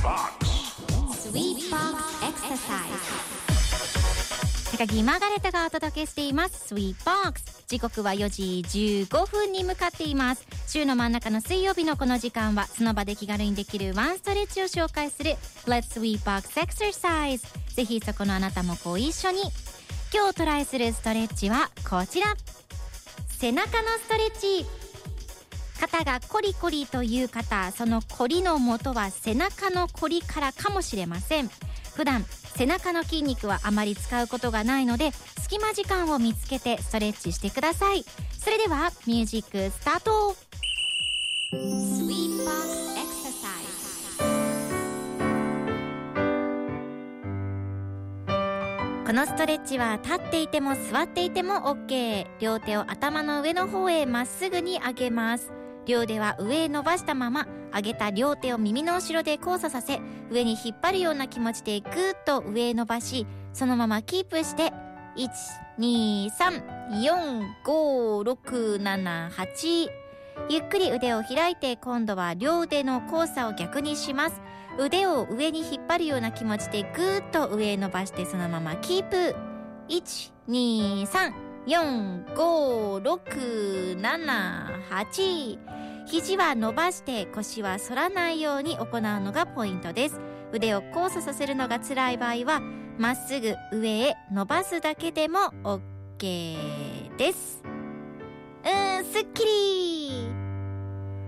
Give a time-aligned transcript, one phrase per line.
[1.70, 15.32] マーガレタがお届けしていますスイーボックス時刻は4時15分に向かっています週の真ん中の水曜日のこの時間はその場で気軽にできるワンストレッチを紹介する
[15.66, 17.40] Let's Sweep Box Exercise
[17.74, 19.42] ぜひそこのあなたもご一緒に
[20.14, 22.34] 今日トライするストレッチはこちら
[23.28, 24.79] 背中のストレッチ
[25.80, 31.48] 肩がコリコリという方そのコリの元は背中のコリからかもしれません
[31.94, 32.22] 普段
[32.56, 38.04] 背中の筋肉はあまり使うことがないので隙間時間を見つけてストレッチしてください
[38.38, 40.36] それではミュージックスタート
[49.06, 55.50] このストレッチは立っていても座っていても OK 両手を頭の上の方へまっすぐに上げます
[55.90, 64.72] 両手は上へ伸ばしたまま、上げた両手を耳の後ろで交差させ、上に引っ張るような気持ちでぐーっと上へ伸ばし、そのままキープして、
[65.16, 65.28] 1、
[65.80, 69.88] 2、3、4、5、6、7、8。
[70.48, 74.40] ゆっくり腕を開いて、今度は両腕の交差を逆にします。
[74.78, 79.34] 腕を上に引っ張るような気持ちでぐーっと上へ伸ばして、そのままキープ。
[79.88, 81.32] 1、2、3、
[81.66, 85.79] 4、5、6、7、8。
[86.10, 88.86] 肘は伸ばして腰は反らないように行う
[89.20, 90.20] のがポイントです
[90.52, 92.60] 腕を交差させるのが辛い場合は
[92.98, 95.38] まっすぐ上へ伸ばすだけでも
[96.18, 97.62] OK です
[98.64, 99.49] うーんすっきり